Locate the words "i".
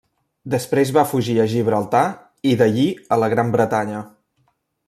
2.53-2.57